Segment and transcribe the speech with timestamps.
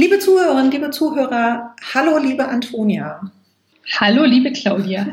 [0.00, 3.20] Liebe Zuhörerinnen, liebe Zuhörer, hallo liebe Antonia.
[3.98, 5.08] Hallo liebe Claudia.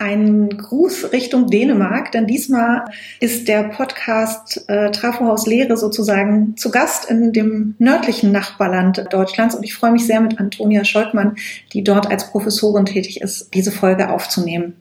[0.00, 2.86] Ein Gruß Richtung Dänemark, denn diesmal
[3.20, 9.62] ist der Podcast äh, Trafohaus Lehre sozusagen zu Gast in dem nördlichen Nachbarland Deutschlands und
[9.62, 11.36] ich freue mich sehr mit Antonia Scholtmann,
[11.74, 14.74] die dort als Professorin tätig ist, diese Folge aufzunehmen.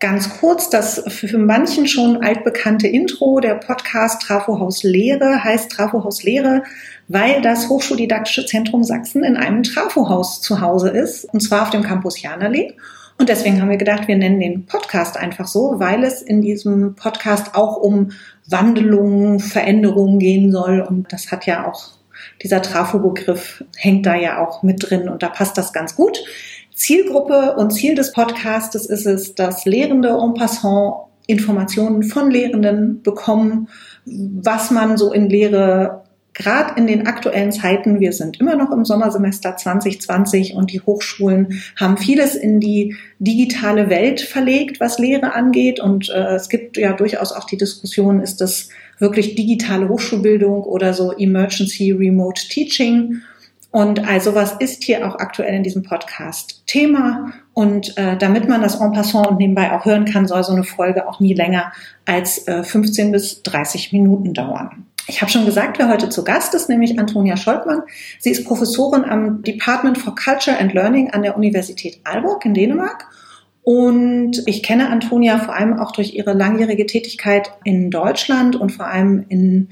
[0.00, 6.64] Ganz kurz, das für manchen schon altbekannte Intro, der Podcast Trafohaus Lehre heißt Trafohaus Lehre,
[7.06, 11.84] weil das Hochschuldidaktische Zentrum Sachsen in einem Trafohaus zu Hause ist, und zwar auf dem
[11.84, 12.74] Campus Janallee.
[13.18, 16.94] Und deswegen haben wir gedacht, wir nennen den Podcast einfach so, weil es in diesem
[16.94, 18.10] Podcast auch um
[18.48, 20.80] Wandlungen, Veränderungen gehen soll.
[20.80, 21.92] Und das hat ja auch,
[22.42, 26.22] dieser Trafo-Begriff hängt da ja auch mit drin und da passt das ganz gut.
[26.74, 33.68] Zielgruppe und Ziel des Podcastes ist es, dass Lehrende en passant Informationen von Lehrenden bekommen,
[34.04, 36.04] was man so in Lehre
[36.36, 41.62] gerade in den aktuellen Zeiten, wir sind immer noch im Sommersemester 2020 und die Hochschulen
[41.76, 45.80] haben vieles in die digitale Welt verlegt, was Lehre angeht.
[45.80, 50.94] Und äh, es gibt ja durchaus auch die Diskussion, ist das wirklich digitale Hochschulbildung oder
[50.94, 53.22] so Emergency Remote Teaching?
[53.70, 57.32] Und also was ist hier auch aktuell in diesem Podcast Thema.
[57.54, 60.64] Und äh, damit man das en passant und nebenbei auch hören kann, soll so eine
[60.64, 61.72] Folge auch nie länger
[62.04, 64.86] als äh, 15 bis 30 Minuten dauern.
[65.08, 67.82] Ich habe schon gesagt, wer heute zu Gast ist, nämlich Antonia Scholtmann.
[68.18, 73.06] Sie ist Professorin am Department for Culture and Learning an der Universität Aalborg in Dänemark.
[73.62, 78.86] Und ich kenne Antonia vor allem auch durch ihre langjährige Tätigkeit in Deutschland und vor
[78.86, 79.68] allem in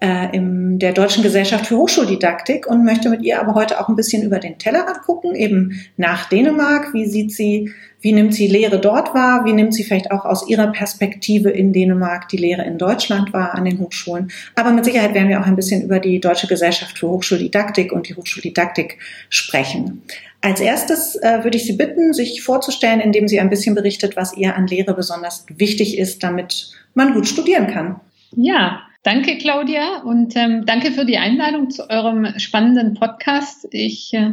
[0.00, 3.96] äh, in der Deutschen Gesellschaft für Hochschuldidaktik und möchte mit ihr aber heute auch ein
[3.96, 6.92] bisschen über den Tellerrand gucken, eben nach Dänemark.
[6.92, 9.46] Wie sieht sie, wie nimmt sie Lehre dort wahr?
[9.46, 13.54] Wie nimmt sie vielleicht auch aus ihrer Perspektive in Dänemark die Lehre in Deutschland wahr
[13.54, 14.30] an den Hochschulen?
[14.54, 18.08] Aber mit Sicherheit werden wir auch ein bisschen über die Deutsche Gesellschaft für Hochschuldidaktik und
[18.08, 18.98] die Hochschuldidaktik
[19.30, 20.02] sprechen.
[20.42, 24.36] Als erstes äh, würde ich Sie bitten, sich vorzustellen, indem Sie ein bisschen berichtet, was
[24.36, 28.00] ihr an Lehre besonders wichtig ist, damit man gut studieren kann.
[28.36, 33.68] Ja, Danke, Claudia, und ähm, danke für die Einladung zu eurem spannenden Podcast.
[33.70, 34.32] Ich äh,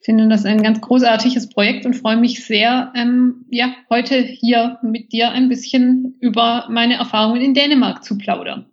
[0.00, 5.12] finde das ein ganz großartiges Projekt und freue mich sehr, ähm, ja, heute hier mit
[5.12, 8.64] dir ein bisschen über meine Erfahrungen in Dänemark zu plaudern.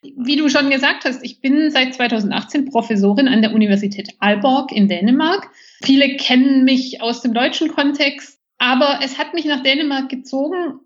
[0.00, 4.86] Wie du schon gesagt hast, ich bin seit 2018 Professorin an der Universität Aalborg in
[4.86, 5.50] Dänemark.
[5.82, 10.78] Viele kennen mich aus dem deutschen Kontext, aber es hat mich nach Dänemark gezogen,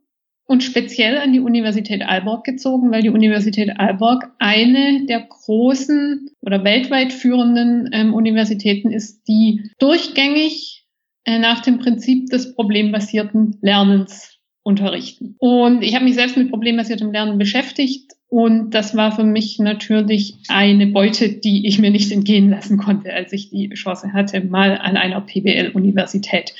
[0.46, 6.62] und speziell an die Universität Aalborg gezogen, weil die Universität Aalborg eine der großen oder
[6.64, 10.86] weltweit führenden ähm, Universitäten ist, die durchgängig
[11.24, 15.36] äh, nach dem Prinzip des problembasierten Lernens unterrichten.
[15.38, 20.34] Und ich habe mich selbst mit problembasiertem Lernen beschäftigt und das war für mich natürlich
[20.48, 24.78] eine Beute, die ich mir nicht entgehen lassen konnte, als ich die Chance hatte, mal
[24.78, 26.52] an einer PBL-Universität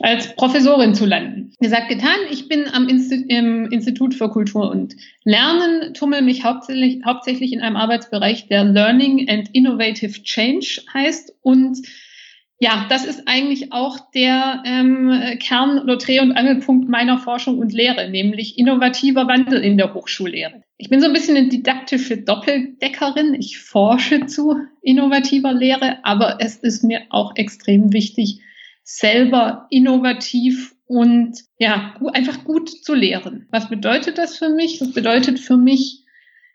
[0.00, 1.52] als Professorin zu landen.
[1.60, 2.16] Gesagt, getan.
[2.30, 7.60] Ich bin am Insti im Institut für Kultur und Lernen, tummel mich hauptsächlich, hauptsächlich in
[7.60, 11.34] einem Arbeitsbereich, der Learning and Innovative Change heißt.
[11.42, 11.78] Und
[12.58, 18.08] ja, das ist eigentlich auch der ähm, Kern oder und Angelpunkt meiner Forschung und Lehre,
[18.08, 20.62] nämlich innovativer Wandel in der Hochschullehre.
[20.78, 23.34] Ich bin so ein bisschen eine didaktische Doppeldeckerin.
[23.34, 28.40] Ich forsche zu innovativer Lehre, aber es ist mir auch extrem wichtig,
[28.84, 33.46] selber innovativ und ja, einfach gut zu lehren.
[33.50, 34.78] Was bedeutet das für mich?
[34.78, 36.04] Das bedeutet für mich,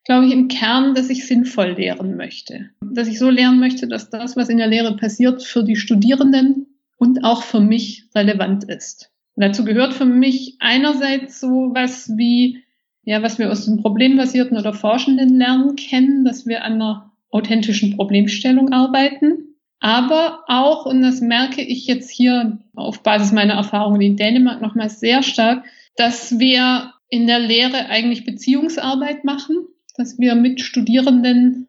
[0.06, 2.70] glaube ich, im Kern, dass ich sinnvoll lehren möchte.
[2.82, 6.68] Dass ich so lehren möchte, dass das, was in der Lehre passiert, für die Studierenden
[6.98, 9.12] und auch für mich relevant ist.
[9.36, 12.64] Und dazu gehört für mich einerseits so was wie,
[13.04, 17.96] ja, was wir aus dem problembasierten oder forschenden Lernen kennen, dass wir an einer authentischen
[17.96, 19.47] Problemstellung arbeiten
[19.80, 24.90] aber auch, und das merke ich jetzt hier auf Basis meiner Erfahrungen in Dänemark nochmal
[24.90, 25.66] sehr stark,
[25.96, 31.68] dass wir in der Lehre eigentlich Beziehungsarbeit machen, dass wir mit Studierenden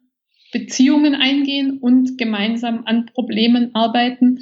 [0.53, 4.41] Beziehungen eingehen und gemeinsam an Problemen arbeiten.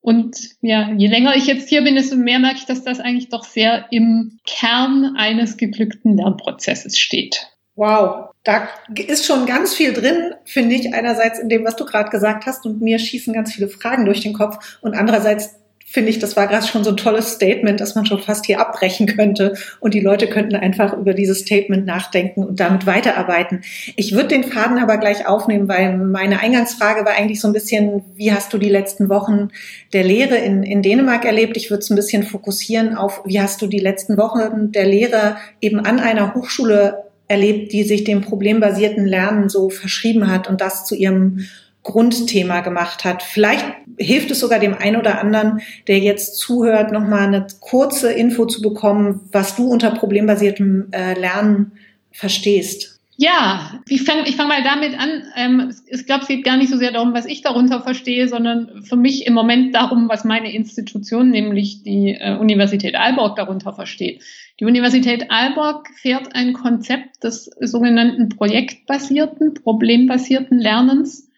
[0.00, 3.28] Und ja, je länger ich jetzt hier bin, desto mehr merke ich, dass das eigentlich
[3.28, 7.51] doch sehr im Kern eines geglückten Lernprozesses steht.
[7.74, 12.10] Wow, da ist schon ganz viel drin, finde ich, einerseits in dem, was du gerade
[12.10, 14.78] gesagt hast, und mir schießen ganz viele Fragen durch den Kopf.
[14.82, 15.54] Und andererseits
[15.92, 18.60] finde ich, das war gerade schon so ein tolles Statement, dass man schon fast hier
[18.60, 23.60] abbrechen könnte und die Leute könnten einfach über dieses Statement nachdenken und damit weiterarbeiten.
[23.96, 28.02] Ich würde den Faden aber gleich aufnehmen, weil meine Eingangsfrage war eigentlich so ein bisschen,
[28.14, 29.50] wie hast du die letzten Wochen
[29.92, 31.58] der Lehre in, in Dänemark erlebt?
[31.58, 35.36] Ich würde es ein bisschen fokussieren auf, wie hast du die letzten Wochen der Lehre
[35.60, 37.01] eben an einer Hochschule
[37.32, 41.46] erlebt, die sich dem problembasierten Lernen so verschrieben hat und das zu ihrem
[41.82, 43.22] Grundthema gemacht hat.
[43.22, 43.64] Vielleicht
[43.98, 48.62] hilft es sogar dem einen oder anderen, der jetzt zuhört, nochmal eine kurze Info zu
[48.62, 51.72] bekommen, was du unter problembasiertem äh, Lernen
[52.12, 53.00] verstehst.
[53.16, 55.22] Ja, ich fange ich fang mal damit an.
[55.36, 58.82] Ähm, ich glaube, es geht gar nicht so sehr darum, was ich darunter verstehe, sondern
[58.82, 64.22] für mich im Moment darum, was meine Institution, nämlich die äh, Universität Aalborg, darunter versteht.
[64.60, 71.30] Die Universität Aalborg fährt ein Konzept des sogenannten projektbasierten, problembasierten Lernens,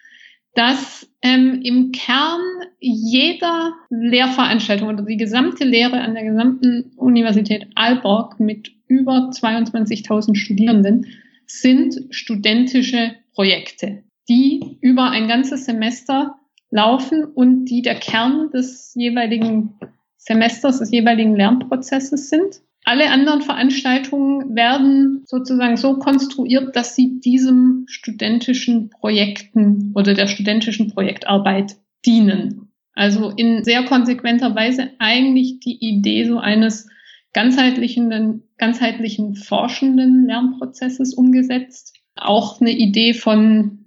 [0.54, 2.40] das ähm, im Kern
[2.78, 11.06] jeder Lehrveranstaltung oder die gesamte Lehre an der gesamten Universität Aalborg mit über 22.000 Studierenden
[11.46, 16.36] sind studentische Projekte, die über ein ganzes Semester
[16.70, 19.78] laufen und die der Kern des jeweiligen
[20.16, 22.62] Semesters, des jeweiligen Lernprozesses sind.
[22.84, 30.92] Alle anderen Veranstaltungen werden sozusagen so konstruiert, dass sie diesem studentischen Projekten oder der studentischen
[30.92, 32.72] Projektarbeit dienen.
[32.94, 36.88] Also in sehr konsequenter Weise eigentlich die Idee so eines
[37.32, 41.94] ganzheitlichen, ganzheitlichen forschenden Lernprozesses umgesetzt.
[42.16, 43.84] Auch eine Idee von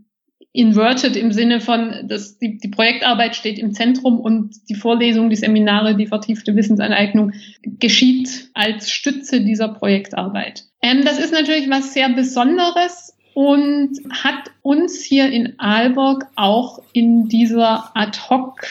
[0.57, 5.35] inverted im Sinne von, dass die, die Projektarbeit steht im Zentrum und die Vorlesung, die
[5.35, 7.33] Seminare, die vertiefte Wissensaneignung
[7.63, 10.63] geschieht als Stütze dieser Projektarbeit.
[10.81, 17.27] Ähm, das ist natürlich was sehr Besonderes und hat uns hier in Aalborg auch in
[17.27, 18.65] dieser Ad-Hoc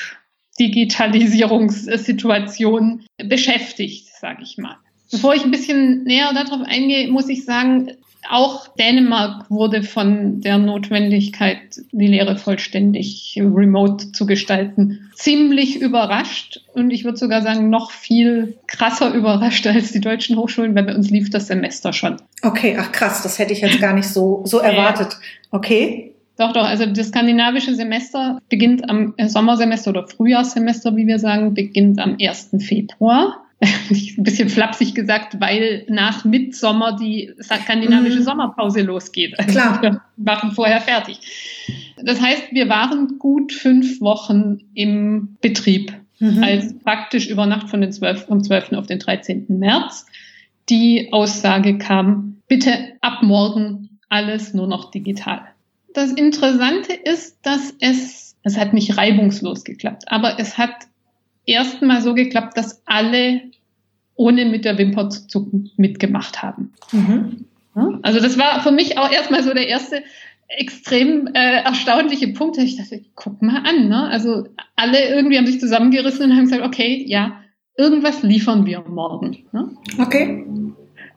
[0.59, 4.77] Digitalisierungssituation beschäftigt, sage ich mal.
[5.11, 7.93] Bevor ich ein bisschen näher darauf eingehe, muss ich sagen,
[8.29, 11.59] auch Dänemark wurde von der Notwendigkeit,
[11.93, 16.61] die Lehre vollständig remote zu gestalten, ziemlich überrascht.
[16.75, 20.95] Und ich würde sogar sagen, noch viel krasser überrascht als die deutschen Hochschulen, weil bei
[20.95, 22.17] uns lief das Semester schon.
[22.43, 25.17] Okay, ach krass, das hätte ich jetzt gar nicht so, so erwartet.
[25.51, 26.13] Okay.
[26.39, 26.65] Doch, doch.
[26.65, 32.19] Also das skandinavische Semester beginnt am äh, Sommersemester oder Frühjahrssemester, wie wir sagen, beginnt am
[32.21, 32.51] 1.
[32.59, 33.46] Februar.
[33.91, 38.25] ein bisschen flapsig gesagt, weil nach Mitsommer die skandinavische mhm.
[38.25, 39.39] Sommerpause losgeht.
[39.39, 39.83] Also Klar.
[39.83, 41.19] Wir machen vorher fertig.
[42.03, 45.95] Das heißt, wir waren gut fünf Wochen im Betrieb.
[46.19, 46.43] Mhm.
[46.43, 48.73] Also praktisch über Nacht von den 12, vom 12.
[48.73, 49.47] auf den 13.
[49.49, 50.07] März.
[50.69, 55.47] Die Aussage kam, bitte ab morgen alles nur noch digital
[55.97, 60.75] das Interessante ist, dass es, es hat nicht reibungslos geklappt, aber es hat
[61.47, 63.43] erstmal so geklappt, dass alle
[64.15, 66.73] ohne mit der Wimper zu zucken mitgemacht haben.
[66.93, 67.47] Mhm.
[68.03, 70.03] Also das war für mich auch erstmal so der erste
[70.49, 72.57] extrem äh, erstaunliche Punkt.
[72.59, 74.09] Ich dachte, guck mal an, ne?
[74.09, 77.43] Also alle irgendwie haben sich zusammengerissen und haben gesagt, okay, ja,
[77.77, 79.47] irgendwas liefern wir morgen.
[79.53, 79.77] Ne?
[79.99, 80.47] Okay.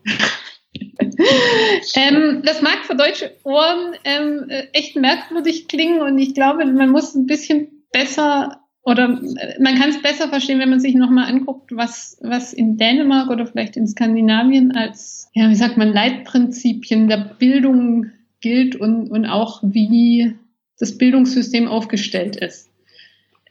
[1.95, 6.89] ähm, das mag für deutsche Ohren ähm, äh, echt merkwürdig klingen und ich glaube, man
[6.89, 11.31] muss ein bisschen besser oder äh, man kann es besser verstehen, wenn man sich nochmal
[11.31, 17.07] anguckt, was, was in Dänemark oder vielleicht in Skandinavien als, ja, wie sagt man, Leitprinzipien
[17.07, 18.07] der Bildung
[18.41, 20.35] gilt und, und auch wie
[20.79, 22.69] das Bildungssystem aufgestellt ist.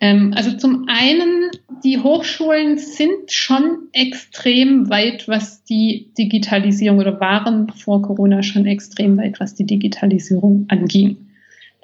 [0.00, 1.50] Ähm, also zum einen,
[1.84, 9.17] die Hochschulen sind schon extrem weit, was die Digitalisierung oder waren vor Corona schon extrem
[9.19, 11.27] weit, was die Digitalisierung anging.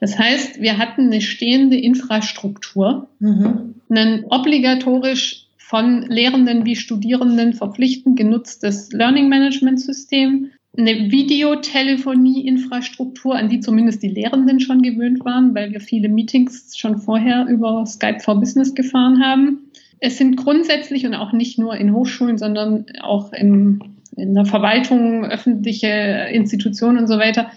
[0.04, 3.76] Das heißt, wir hatten eine stehende Infrastruktur, mhm.
[3.88, 13.60] ein obligatorisch von Lehrenden wie Studierenden verpflichtend genutztes Learning Management System, eine Videotelefonie-Infrastruktur, an die
[13.60, 18.38] zumindest die Lehrenden schon gewöhnt waren, weil wir viele Meetings schon vorher über Skype for
[18.38, 19.70] Business gefahren haben.
[20.00, 23.80] Es sind grundsätzlich und auch nicht nur in Hochschulen, sondern auch im,
[24.18, 27.50] in der Verwaltung, öffentliche Institutionen und so weiter,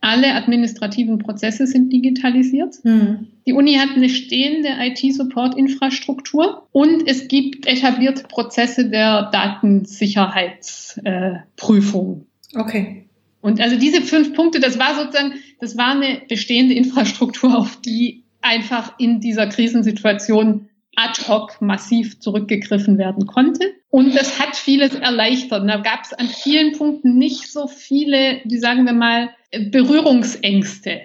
[0.00, 2.76] alle administrativen Prozesse sind digitalisiert.
[2.82, 3.26] Hm.
[3.46, 12.24] Die Uni hat eine stehende IT-Support-Infrastruktur und es gibt etablierte Prozesse der Datensicherheitsprüfung.
[12.54, 13.04] Okay.
[13.42, 18.24] Und also diese fünf Punkte, das war sozusagen, das war eine bestehende Infrastruktur, auf die
[18.42, 23.74] einfach in dieser Krisensituation ad hoc massiv zurückgegriffen werden konnte.
[23.90, 25.68] Und das hat vieles erleichtert.
[25.68, 29.30] Da gab es an vielen Punkten nicht so viele, wie sagen wir mal,
[29.70, 31.00] Berührungsängste,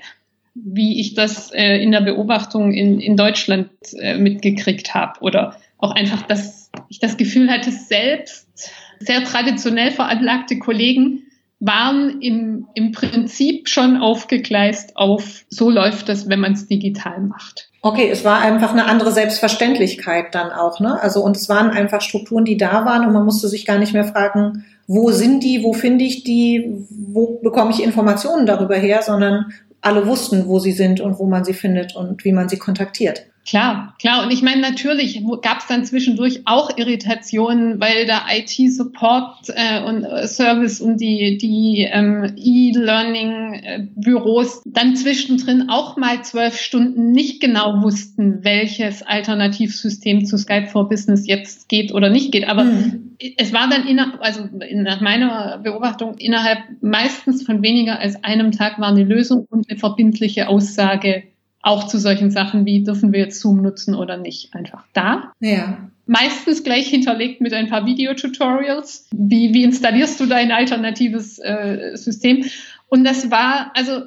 [0.54, 5.20] wie ich das äh, in der Beobachtung in, in Deutschland äh, mitgekriegt habe.
[5.22, 11.25] Oder auch einfach, dass ich das Gefühl hatte, selbst sehr traditionell veranlagte Kollegen
[11.60, 17.70] waren im, im Prinzip schon aufgegleist auf, so läuft das, wenn man es digital macht.
[17.82, 21.02] Okay, es war einfach eine andere Selbstverständlichkeit dann auch, ne?
[21.02, 23.94] Also und es waren einfach Strukturen, die da waren und man musste sich gar nicht
[23.94, 29.02] mehr fragen, wo sind die, wo finde ich die, wo bekomme ich Informationen darüber her,
[29.02, 32.58] sondern alle wussten, wo sie sind und wo man sie findet und wie man sie
[32.58, 33.28] kontaktiert.
[33.48, 34.24] Klar, klar.
[34.24, 40.04] Und ich meine, natürlich gab es dann zwischendurch auch Irritationen, weil der IT-Support äh, und
[40.04, 47.84] äh, Service und die, die ähm, E-Learning-Büros dann zwischendrin auch mal zwölf Stunden nicht genau
[47.84, 52.48] wussten, welches Alternativsystem zu Skype for Business jetzt geht oder nicht geht.
[52.48, 53.16] Aber mhm.
[53.38, 58.80] es war dann inner, also nach meiner Beobachtung innerhalb meistens von weniger als einem Tag
[58.80, 61.26] war eine Lösung und eine verbindliche Aussage
[61.66, 65.34] auch zu solchen Sachen wie, dürfen wir jetzt Zoom nutzen oder nicht, einfach da.
[65.40, 65.90] Ja.
[66.06, 69.08] Meistens gleich hinterlegt mit ein paar Videotutorials.
[69.12, 72.46] Wie, wie installierst du dein alternatives äh, System?
[72.88, 74.04] Und das war, also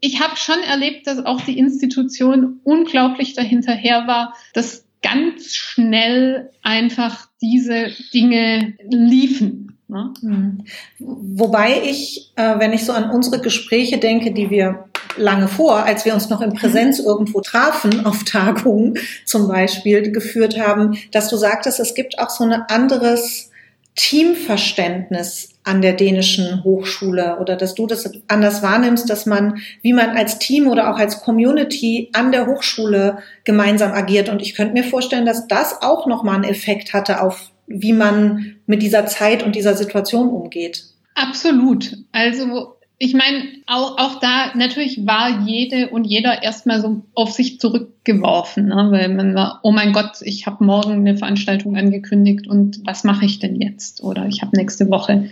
[0.00, 7.28] ich habe schon erlebt, dass auch die Institution unglaublich dahinterher war, dass ganz schnell einfach
[7.40, 9.78] diese Dinge liefen.
[9.86, 10.12] Ne?
[10.20, 10.64] Mhm.
[10.98, 14.87] Wobei ich, äh, wenn ich so an unsere Gespräche denke, die wir
[15.18, 20.58] lange vor, als wir uns noch in Präsenz irgendwo trafen, auf Tagungen zum Beispiel, geführt
[20.58, 23.50] haben, dass du sagtest, es gibt auch so ein anderes
[23.98, 30.16] Teamverständnis an der dänischen Hochschule oder dass du das anders wahrnimmst, dass man, wie man
[30.16, 34.28] als Team oder auch als Community an der Hochschule gemeinsam agiert.
[34.28, 38.56] Und ich könnte mir vorstellen, dass das auch nochmal einen Effekt hatte auf, wie man
[38.66, 40.84] mit dieser Zeit und dieser Situation umgeht.
[41.16, 41.96] Absolut.
[42.12, 47.60] Also ich meine, auch, auch da natürlich war jede und jeder erstmal so auf sich
[47.60, 48.88] zurückgeworfen, ne?
[48.90, 53.24] weil man war, oh mein Gott, ich habe morgen eine Veranstaltung angekündigt und was mache
[53.24, 54.02] ich denn jetzt?
[54.02, 55.30] Oder ich habe nächste Woche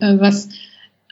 [0.00, 0.48] äh, was.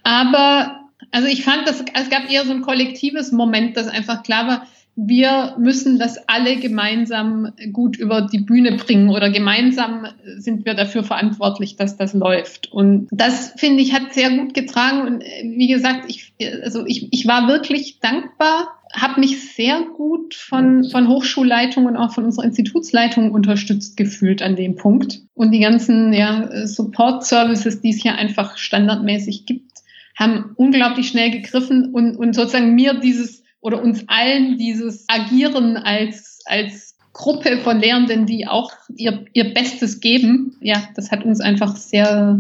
[0.03, 0.81] Aber
[1.13, 4.67] also ich fand, dass, es gab eher so ein kollektives Moment, dass einfach klar war,
[4.95, 10.07] wir müssen das alle gemeinsam gut über die Bühne bringen oder gemeinsam
[10.37, 12.71] sind wir dafür verantwortlich, dass das läuft.
[12.71, 15.07] Und das finde ich hat sehr gut getragen.
[15.07, 20.35] Und äh, wie gesagt, ich, also ich, ich war wirklich dankbar, habe mich sehr gut
[20.35, 25.21] von, von Hochschulleitung und auch von unserer Institutsleitung unterstützt gefühlt an dem Punkt.
[25.33, 29.73] Und die ganzen ja, Support-Services, die es hier einfach standardmäßig gibt,
[30.19, 36.41] haben unglaublich schnell gegriffen und, und sozusagen mir dieses oder uns allen dieses Agieren als,
[36.45, 41.77] als Gruppe von Lehrenden, die auch ihr, ihr Bestes geben, ja, das hat uns einfach
[41.77, 42.39] sehr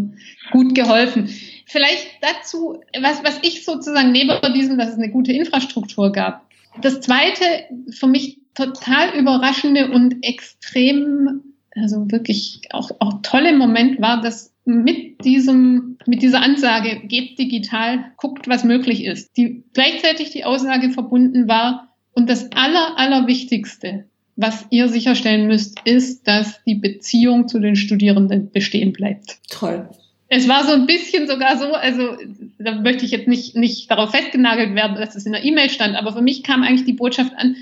[0.50, 1.28] gut geholfen.
[1.66, 6.46] Vielleicht dazu, was, was ich sozusagen neben diesem, dass es eine gute Infrastruktur gab.
[6.80, 7.44] Das zweite,
[7.90, 11.42] für mich total überraschende und extrem,
[11.74, 18.12] also wirklich auch, auch tolle Moment war, dass mit diesem, mit dieser Ansage, geht digital,
[18.16, 24.04] guckt, was möglich ist, die gleichzeitig die Aussage verbunden war, und das aller, allerwichtigste,
[24.36, 29.38] was ihr sicherstellen müsst, ist, dass die Beziehung zu den Studierenden bestehen bleibt.
[29.50, 29.88] Toll.
[30.28, 32.16] Es war so ein bisschen sogar so, also
[32.58, 35.94] da möchte ich jetzt nicht, nicht darauf festgenagelt werden, dass es in der E-Mail stand,
[35.94, 37.56] aber für mich kam eigentlich die Botschaft an,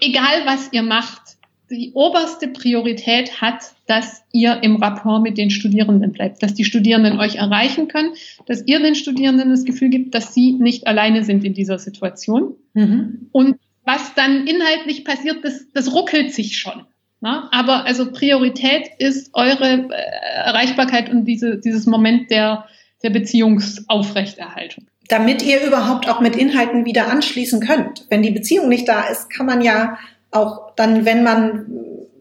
[0.00, 1.29] egal was ihr macht,
[1.70, 7.18] die oberste Priorität hat, dass ihr im Rapport mit den Studierenden bleibt, dass die Studierenden
[7.20, 8.14] euch erreichen können,
[8.46, 12.54] dass ihr den Studierenden das Gefühl gibt, dass sie nicht alleine sind in dieser Situation.
[12.74, 13.28] Mhm.
[13.32, 16.84] Und was dann inhaltlich passiert, das, das ruckelt sich schon.
[17.20, 17.48] Ne?
[17.52, 22.66] Aber also Priorität ist eure äh, Erreichbarkeit und diese, dieses Moment der,
[23.02, 24.86] der Beziehungsaufrechterhaltung.
[25.08, 28.06] Damit ihr überhaupt auch mit Inhalten wieder anschließen könnt.
[28.10, 29.98] Wenn die Beziehung nicht da ist, kann man ja
[30.30, 31.66] auch dann, wenn man,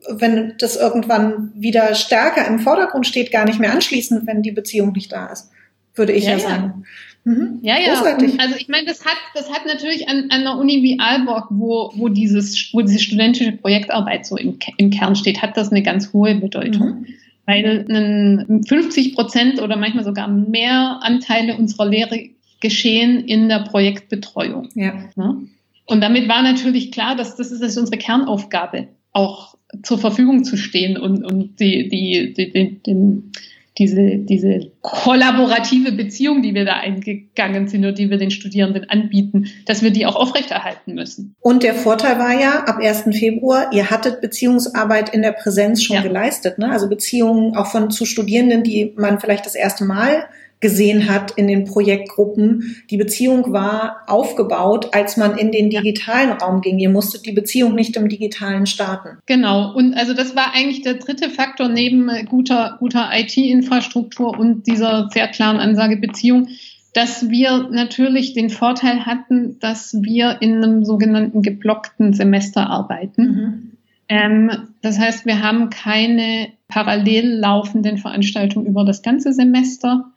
[0.10, 4.94] wenn das irgendwann wieder stärker im Vordergrund steht, gar nicht mehr anschließen, wenn die Beziehung
[4.94, 5.52] nicht da ist,
[5.96, 6.86] würde ich ja, ja sagen.
[7.26, 7.60] Mhm.
[7.62, 7.94] Ja, ja.
[7.94, 8.40] Großartig.
[8.40, 11.92] Also ich meine, das hat, das hat natürlich an, an einer Uni wie Aalborg, wo,
[11.96, 16.14] wo dieses, wo diese studentische Projektarbeit so im, im Kern steht, hat das eine ganz
[16.14, 16.88] hohe Bedeutung.
[16.88, 17.06] Mhm.
[17.46, 22.30] Weil 50 Prozent oder manchmal sogar mehr Anteile unserer Lehre
[22.62, 24.70] geschehen in der Projektbetreuung.
[24.76, 24.94] Ja.
[25.16, 25.48] Ne?
[25.90, 30.44] Und damit war natürlich klar, dass das ist, das ist unsere Kernaufgabe, auch zur Verfügung
[30.44, 33.32] zu stehen und, und die, die, die, die, den,
[33.80, 39.48] diese, diese kollaborative Beziehung, die wir da eingegangen sind und die wir den Studierenden anbieten,
[39.66, 41.34] dass wir die auch aufrechterhalten müssen.
[41.40, 43.06] Und der Vorteil war ja, ab 1.
[43.18, 46.02] Februar, ihr hattet Beziehungsarbeit in der Präsenz schon ja.
[46.04, 46.70] geleistet, ne?
[46.70, 50.26] Also Beziehungen auch von zu Studierenden, die man vielleicht das erste Mal
[50.60, 52.76] gesehen hat in den Projektgruppen.
[52.90, 56.80] Die Beziehung war aufgebaut, als man in den digitalen Raum ging.
[56.80, 59.20] Ihr musstet die Beziehung nicht im digitalen starten.
[59.26, 59.74] Genau.
[59.74, 65.28] Und also das war eigentlich der dritte Faktor neben guter, guter IT-Infrastruktur und dieser sehr
[65.30, 66.50] klaren Ansage Beziehung,
[66.94, 73.24] dass wir natürlich den Vorteil hatten, dass wir in einem sogenannten geblockten Semester arbeiten.
[73.24, 73.72] Mhm.
[74.10, 74.52] Ähm,
[74.82, 80.12] das heißt, wir haben keine parallel laufenden Veranstaltungen über das ganze Semester,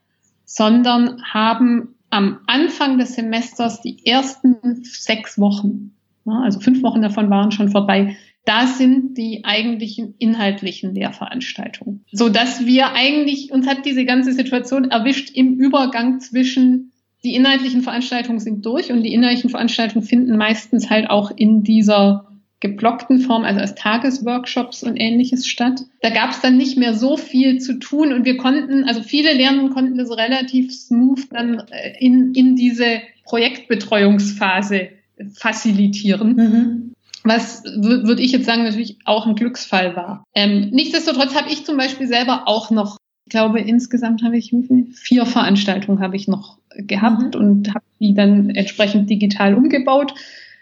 [0.55, 5.93] sondern haben am Anfang des Semesters die ersten sechs Wochen,
[6.27, 12.05] also fünf Wochen davon waren schon vorbei, da sind die eigentlichen inhaltlichen Lehrveranstaltungen.
[12.13, 16.93] So dass wir eigentlich, uns hat diese ganze Situation erwischt im Übergang zwischen
[17.25, 22.29] die inhaltlichen Veranstaltungen sind durch und die inhaltlichen Veranstaltungen finden meistens halt auch in dieser
[22.63, 25.83] geblockten Form, also als Tagesworkshops und ähnliches statt.
[26.01, 29.35] Da gab es dann nicht mehr so viel zu tun und wir konnten, also viele
[29.35, 34.91] Lernenden konnten das relativ smooth dann äh, in, in diese Projektbetreuungsphase
[35.35, 36.37] facilitieren.
[36.37, 36.93] Mhm.
[37.25, 40.25] Was würde ich jetzt sagen, natürlich auch ein Glücksfall war.
[40.35, 44.55] Ähm, nichtsdestotrotz habe ich zum Beispiel selber auch noch, ich glaube, insgesamt habe ich
[44.95, 47.41] vier Veranstaltungen habe ich noch gehabt mhm.
[47.41, 50.15] und habe die dann entsprechend digital umgebaut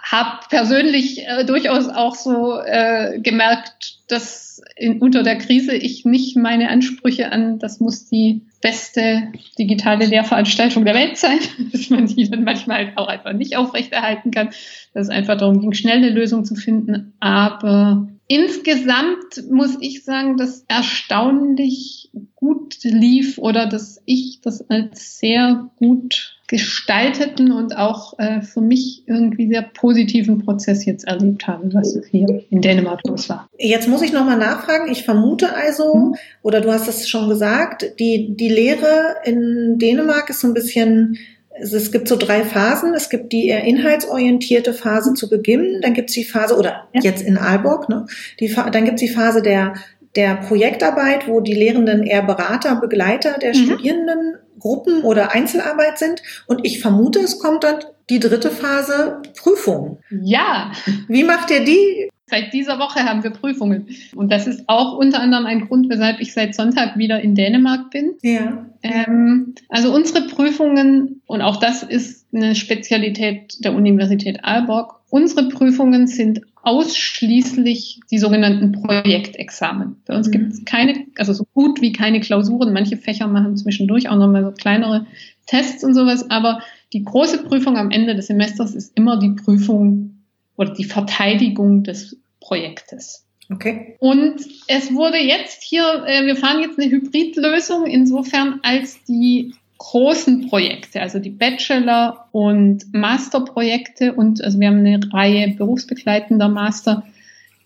[0.02, 6.36] habe persönlich äh, durchaus auch so äh, gemerkt, dass in, unter der Krise ich nicht
[6.36, 11.38] meine Ansprüche an, das muss die beste digitale Lehrveranstaltung der Welt sein,
[11.72, 14.48] dass man die dann manchmal auch einfach nicht aufrechterhalten kann,
[14.94, 17.14] dass es einfach darum ging, schnell eine Lösung zu finden.
[17.20, 25.70] Aber insgesamt muss ich sagen, dass erstaunlich gut lief oder dass ich das als sehr
[25.76, 31.96] gut gestalteten und auch äh, für mich irgendwie sehr positiven Prozess jetzt erlebt habe, was
[32.10, 33.48] hier in Dänemark los war.
[33.56, 34.90] Jetzt muss ich nochmal nachfragen.
[34.90, 36.16] Ich vermute also, hm.
[36.42, 41.18] oder du hast es schon gesagt, die, die Lehre in Dänemark ist so ein bisschen
[41.52, 42.94] es gibt so drei Phasen.
[42.94, 47.02] Es gibt die eher inhaltsorientierte Phase zu Beginn, dann gibt es die Phase, oder ja.
[47.02, 48.06] jetzt in Aalborg, ne,
[48.40, 49.74] die, dann gibt es die Phase der,
[50.16, 53.64] der Projektarbeit, wo die Lehrenden eher Berater, Begleiter der mhm.
[53.64, 56.22] Studierenden Gruppen oder Einzelarbeit sind.
[56.46, 57.76] Und ich vermute, es kommt dann
[58.10, 59.98] die dritte Phase Prüfung.
[60.10, 60.72] Ja.
[61.08, 62.10] Wie macht ihr die?
[62.26, 63.88] Seit dieser Woche haben wir Prüfungen.
[64.14, 67.90] Und das ist auch unter anderem ein Grund, weshalb ich seit Sonntag wieder in Dänemark
[67.90, 68.14] bin.
[68.22, 68.66] Ja.
[68.82, 76.06] Ähm, also unsere Prüfungen, und auch das ist eine Spezialität der Universität Aalborg, unsere Prüfungen
[76.06, 79.96] sind ausschließlich die sogenannten Projektexamen.
[80.06, 80.32] Bei uns mhm.
[80.32, 82.72] gibt es keine, also so gut wie keine Klausuren.
[82.72, 85.06] Manche Fächer machen zwischendurch auch nochmal so kleinere
[85.46, 86.30] Tests und sowas.
[86.30, 86.60] Aber
[86.92, 90.24] die große Prüfung am Ende des Semesters ist immer die Prüfung
[90.56, 93.26] oder die Verteidigung des Projektes.
[93.52, 93.96] Okay.
[93.98, 94.36] Und
[94.68, 101.00] es wurde jetzt hier, äh, wir fahren jetzt eine Hybridlösung insofern, als die großen Projekte,
[101.00, 107.02] also die Bachelor- und Masterprojekte und also wir haben eine Reihe berufsbegleitender Master.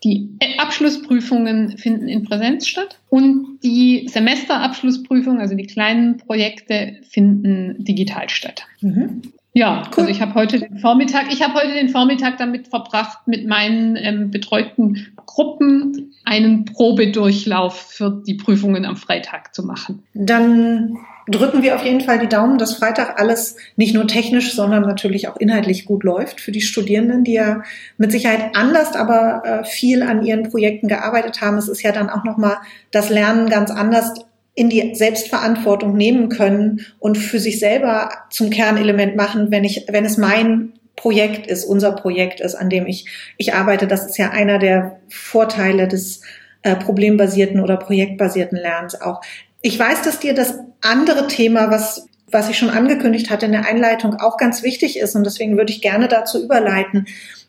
[0.03, 8.29] Die Abschlussprüfungen finden in Präsenz statt und die Semesterabschlussprüfungen, also die kleinen Projekte, finden digital
[8.29, 8.65] statt.
[8.79, 9.21] Mhm.
[9.53, 10.03] Ja, cool.
[10.03, 13.97] also ich habe heute den Vormittag, ich habe heute den Vormittag damit verbracht, mit meinen
[13.97, 20.03] ähm, betreuten Gruppen einen Probedurchlauf für die Prüfungen am Freitag zu machen.
[20.13, 24.83] Dann drücken wir auf jeden Fall die Daumen, dass Freitag alles nicht nur technisch, sondern
[24.83, 27.63] natürlich auch inhaltlich gut läuft für die Studierenden, die ja
[27.97, 31.57] mit Sicherheit anders, aber äh, viel an ihren Projekten gearbeitet haben.
[31.57, 32.57] Es ist ja dann auch nochmal
[32.91, 34.13] das Lernen ganz anders
[34.53, 40.05] in die Selbstverantwortung nehmen können und für sich selber zum Kernelement machen, wenn ich, wenn
[40.05, 43.05] es mein Projekt ist, unser Projekt ist, an dem ich,
[43.37, 43.85] ich arbeite.
[43.85, 46.21] Das ist ja einer der Vorteile des
[46.65, 49.21] äh, problembasierten oder projektbasierten Lernens auch.
[49.65, 53.65] Ich weiß, dass dir das andere Thema, was, was ich schon angekündigt hatte in der
[53.65, 57.07] Einleitung, auch ganz wichtig ist und deswegen würde ich gerne dazu überleiten.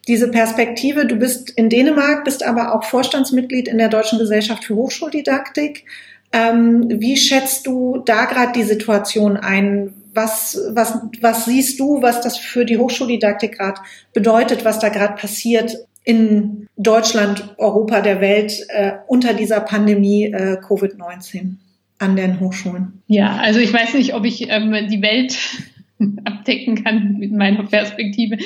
[0.09, 4.77] Diese Perspektive, du bist in Dänemark, bist aber auch Vorstandsmitglied in der Deutschen Gesellschaft für
[4.77, 5.85] Hochschuldidaktik
[6.33, 9.95] ähm, wie schätzt du da gerade die Situation ein?
[10.13, 13.83] Was, was, was siehst du, was das für die Hochschuldidaktik gerade
[14.15, 20.59] bedeutet, was da gerade passiert in Deutschland, Europa, der Welt äh, unter dieser Pandemie äh,
[20.59, 21.57] Covid-19
[21.99, 23.03] an den Hochschulen?
[23.07, 25.37] Ja, also ich weiß nicht, ob ich ähm, die Welt
[26.25, 28.39] abdecken kann mit meiner Perspektive.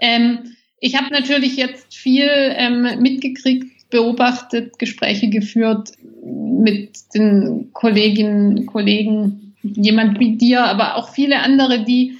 [0.00, 0.38] Ähm,
[0.80, 5.92] ich habe natürlich jetzt viel ähm, mitgekriegt beobachtet, Gespräche geführt
[6.24, 12.18] mit den Kolleginnen, Kollegen, jemand wie dir, aber auch viele andere, die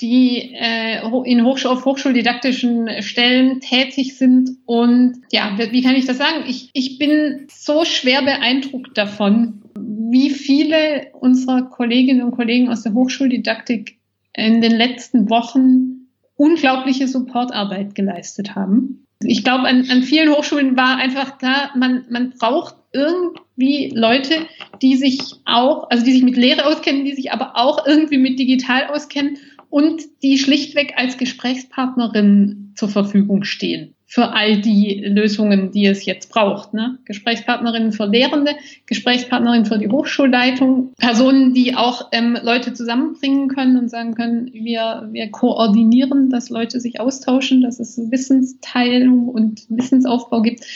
[0.00, 4.50] die äh, in Hochsch auf hochschuldidaktischen Stellen tätig sind.
[4.64, 6.44] Und ja, wie kann ich das sagen?
[6.48, 12.94] Ich, ich bin so schwer beeindruckt davon, wie viele unserer Kolleginnen und Kollegen aus der
[12.94, 13.98] Hochschuldidaktik
[14.34, 19.06] in den letzten Wochen unglaubliche Supportarbeit geleistet haben.
[19.22, 24.46] Ich glaube, an, an vielen Hochschulen war einfach klar, man, man braucht irgendwie Leute,
[24.80, 28.38] die sich auch, also die sich mit Lehre auskennen, die sich aber auch irgendwie mit
[28.38, 29.36] digital auskennen
[29.68, 36.32] und die schlichtweg als Gesprächspartnerin zur Verfügung stehen für all die Lösungen, die es jetzt
[36.32, 36.74] braucht.
[36.74, 36.98] Ne?
[37.04, 43.88] Gesprächspartnerinnen für Lehrende, Gesprächspartnerinnen für die Hochschulleitung, Personen, die auch ähm, Leute zusammenbringen können und
[43.88, 50.66] sagen können, wir, wir koordinieren, dass Leute sich austauschen, dass es Wissensteilung und Wissensaufbau gibt.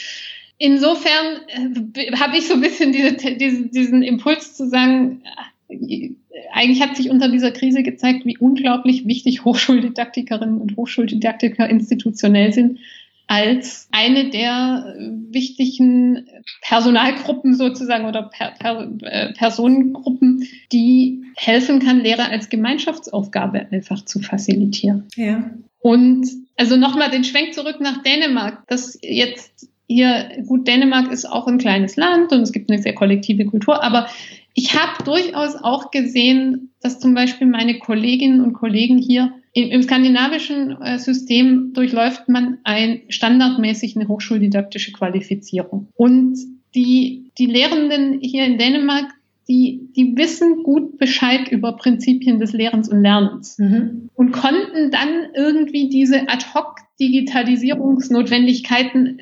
[0.57, 1.41] Insofern
[1.93, 5.23] äh, habe ich so ein bisschen diese, diese, diesen Impuls zu sagen,
[5.67, 6.11] äh,
[6.53, 12.79] eigentlich hat sich unter dieser Krise gezeigt, wie unglaublich wichtig Hochschuldidaktikerinnen und Hochschuldidaktiker institutionell sind
[13.27, 14.95] als eine der
[15.29, 16.27] wichtigen
[16.61, 24.19] Personalgruppen sozusagen oder per, per, äh, Personengruppen, die helfen kann, Lehre als Gemeinschaftsaufgabe einfach zu
[24.19, 25.07] facilitieren.
[25.15, 25.51] Ja.
[25.79, 31.47] Und also nochmal den Schwenk zurück nach Dänemark, das jetzt hier, gut, Dänemark ist auch
[31.47, 34.07] ein kleines Land und es gibt eine sehr kollektive Kultur, aber
[34.53, 39.81] ich habe durchaus auch gesehen, dass zum Beispiel meine Kolleginnen und Kollegen hier im, im
[39.81, 45.87] skandinavischen äh, System durchläuft man ein standardmäßig eine hochschuldidaktische Qualifizierung.
[45.95, 46.37] Und
[46.75, 49.05] die, die Lehrenden hier in Dänemark,
[49.47, 54.09] die, die wissen gut Bescheid über Prinzipien des Lehrens und Lernens mhm.
[54.15, 59.21] und konnten dann irgendwie diese Ad-hoc-Digitalisierungsnotwendigkeiten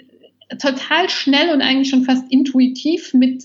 [0.60, 3.43] total schnell und eigentlich schon fast intuitiv mit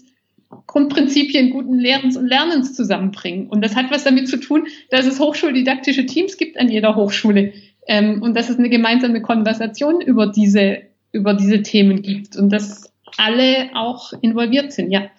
[0.67, 3.49] Grundprinzipien guten Lehrens und Lernens zusammenbringen.
[3.49, 7.53] Und das hat was damit zu tun, dass es hochschuldidaktische Teams gibt an jeder Hochschule
[7.87, 10.83] ähm, und dass es eine gemeinsame Konversation über diese,
[11.13, 15.11] über diese Themen gibt und dass alle auch involviert sind, ja.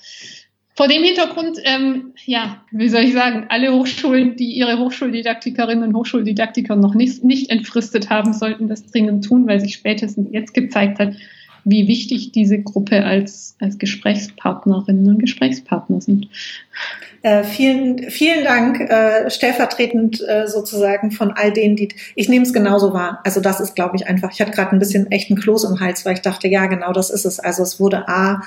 [0.76, 5.94] Vor dem Hintergrund, ähm, ja, wie soll ich sagen, alle Hochschulen, die ihre Hochschuldidaktikerinnen und
[5.94, 11.00] Hochschuldidaktiker noch nicht, nicht entfristet haben, sollten das dringend tun, weil sich spätestens jetzt gezeigt
[11.00, 11.16] hat,
[11.64, 16.28] wie wichtig diese Gruppe als, als Gesprächspartnerinnen und Gesprächspartner sind.
[17.22, 22.54] Äh, vielen, vielen Dank, äh, stellvertretend äh, sozusagen von all denen, die ich nehme es
[22.54, 23.20] genauso wahr.
[23.26, 24.32] Also das ist, glaube ich, einfach.
[24.32, 27.10] Ich hatte gerade ein bisschen echten Kloß im Hals, weil ich dachte, ja, genau das
[27.10, 27.40] ist es.
[27.40, 28.42] Also es wurde a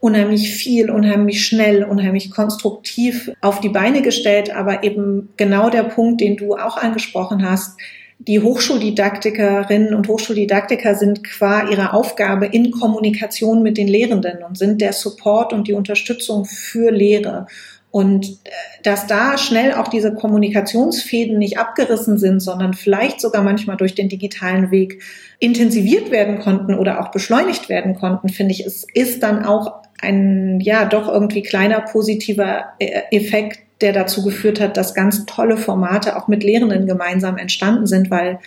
[0.00, 6.20] unheimlich viel, unheimlich schnell, unheimlich konstruktiv auf die Beine gestellt, aber eben genau der Punkt,
[6.20, 7.78] den du auch angesprochen hast,
[8.18, 14.80] die Hochschuldidaktikerinnen und Hochschuldidaktiker sind qua ihrer Aufgabe in Kommunikation mit den Lehrenden und sind
[14.80, 17.46] der Support und die Unterstützung für Lehre.
[17.90, 18.50] Und äh,
[18.82, 24.08] dass da schnell auch diese Kommunikationsfäden nicht abgerissen sind, sondern vielleicht sogar manchmal durch den
[24.08, 25.02] digitalen Weg
[25.38, 30.60] intensiviert werden konnten oder auch beschleunigt werden konnten, finde ich, es ist dann auch ein,
[30.60, 36.16] ja, doch irgendwie kleiner positiver äh, Effekt der dazu geführt hat, dass ganz tolle Formate
[36.16, 38.40] auch mit Lehrenden gemeinsam entstanden sind, weil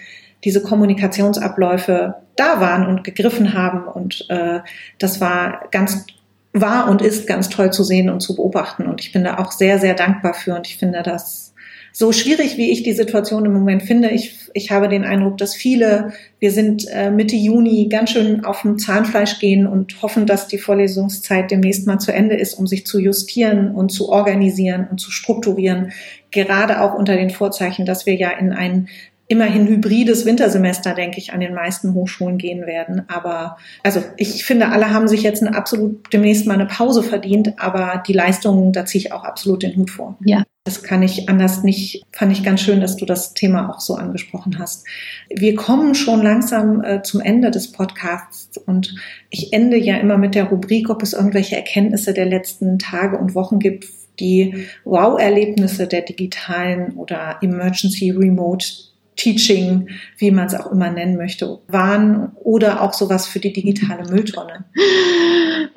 [0.44, 3.88] diese Kommunikationsabläufe da waren und gegriffen haben.
[3.88, 4.60] Und äh,
[5.00, 6.06] das war ganz
[6.54, 8.86] war und ist ganz toll zu sehen und zu beobachten.
[8.86, 10.56] Und ich bin da auch sehr, sehr dankbar für.
[10.56, 11.51] Und ich finde das
[11.93, 15.54] so schwierig, wie ich die Situation im Moment finde, ich, ich habe den Eindruck, dass
[15.54, 20.47] viele, wir sind äh, Mitte Juni, ganz schön auf dem Zahnfleisch gehen und hoffen, dass
[20.47, 24.99] die Vorlesungszeit demnächst mal zu Ende ist, um sich zu justieren und zu organisieren und
[24.99, 25.91] zu strukturieren.
[26.32, 28.88] Gerade auch unter den Vorzeichen, dass wir ja in ein
[29.32, 33.04] immerhin hybrides Wintersemester, denke ich, an den meisten Hochschulen gehen werden.
[33.08, 37.54] Aber also ich finde, alle haben sich jetzt eine absolut demnächst mal eine Pause verdient,
[37.58, 40.17] aber die Leistungen, da ziehe ich auch absolut den Hut vor.
[40.26, 40.44] Ja.
[40.65, 43.96] Das kann ich anders nicht, fand ich ganz schön, dass du das Thema auch so
[43.96, 44.86] angesprochen hast.
[45.30, 48.94] Wir kommen schon langsam äh, zum Ende des Podcasts und
[49.30, 53.34] ich ende ja immer mit der Rubrik, ob es irgendwelche Erkenntnisse der letzten Tage und
[53.34, 53.88] Wochen gibt,
[54.20, 61.60] die Wow-Erlebnisse der digitalen oder Emergency Remote Teaching, wie man es auch immer nennen möchte,
[61.67, 64.65] waren oder auch sowas für die digitale Mülltonne.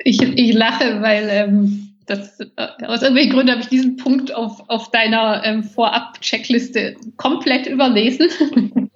[0.03, 4.63] Ich, ich lache, weil ähm, das, äh, aus irgendwelchen Gründen habe ich diesen Punkt auf,
[4.69, 8.29] auf deiner ähm, Vorab-Checkliste komplett überlesen.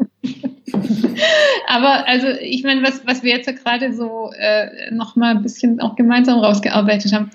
[1.68, 5.80] Aber also ich meine, was, was wir jetzt ja gerade so äh, nochmal ein bisschen
[5.80, 7.32] auch gemeinsam rausgearbeitet haben,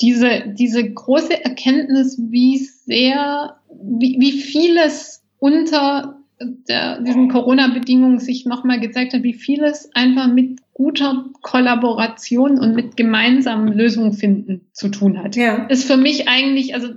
[0.00, 8.80] diese, diese große Erkenntnis, wie sehr, wie, wie vieles unter der, diesen Corona-Bedingungen sich nochmal
[8.80, 15.18] gezeigt hat, wie vieles einfach mit guter Kollaboration und mit gemeinsamen Lösungen finden zu tun
[15.18, 15.34] hat.
[15.34, 15.66] Ja.
[15.66, 16.88] Ist für mich eigentlich, also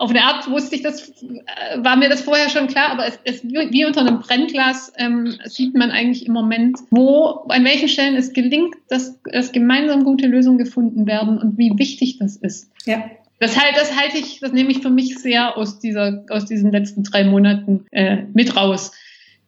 [0.00, 3.18] auf eine Art wusste ich das, äh, war mir das vorher schon klar, aber es,
[3.24, 8.16] es wie unter einem Brennglas ähm, sieht man eigentlich im Moment, wo, an welchen Stellen
[8.16, 12.72] es gelingt, dass, dass gemeinsam gute Lösungen gefunden werden und wie wichtig das ist.
[12.86, 13.04] Ja.
[13.40, 16.70] Das, halt, das halte ich, das nehme ich für mich sehr aus dieser, aus diesen
[16.70, 18.92] letzten drei Monaten äh, mit raus.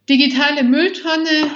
[0.09, 1.51] Digitale Mülltonne,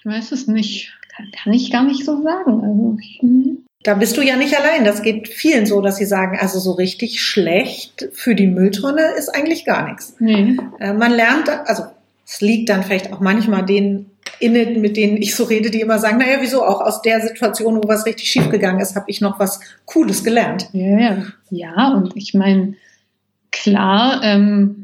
[0.00, 2.62] ich weiß es nicht, kann, kann ich gar nicht so sagen.
[2.62, 3.64] Also, hm.
[3.82, 4.84] Da bist du ja nicht allein.
[4.84, 9.28] Das geht vielen so, dass sie sagen, also so richtig schlecht für die Mülltonne ist
[9.28, 10.16] eigentlich gar nichts.
[10.20, 10.56] Nee.
[10.78, 11.84] Äh, man lernt, also
[12.24, 15.98] es liegt dann vielleicht auch manchmal den KollegInnen, mit denen ich so rede, die immer
[15.98, 19.20] sagen, naja, wieso auch aus der Situation, wo was richtig schief gegangen ist, habe ich
[19.20, 20.68] noch was Cooles gelernt.
[20.72, 21.22] Ja, ja.
[21.50, 22.74] ja und ich meine,
[23.50, 24.81] klar, ähm,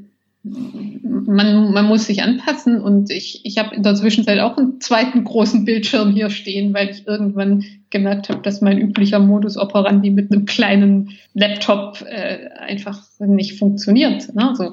[1.27, 5.25] man, man muss sich anpassen und ich, ich habe in der Zwischenzeit auch einen zweiten
[5.25, 10.31] großen Bildschirm hier stehen, weil ich irgendwann gemerkt habe, dass mein üblicher Modus operandi mit
[10.31, 14.35] einem kleinen Laptop äh, einfach nicht funktioniert.
[14.35, 14.53] Ne?
[14.57, 14.73] So.